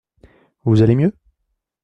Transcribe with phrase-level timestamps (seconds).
[0.65, 1.13] Vous allez mieux?